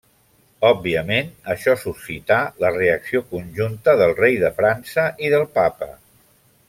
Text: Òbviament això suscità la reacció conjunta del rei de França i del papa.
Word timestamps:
Òbviament 0.69 1.27
això 1.53 1.75
suscità 1.81 2.37
la 2.65 2.71
reacció 2.79 3.21
conjunta 3.35 3.95
del 4.01 4.15
rei 4.23 4.41
de 4.47 4.51
França 4.63 5.07
i 5.27 5.31
del 5.37 5.47
papa. 5.61 5.91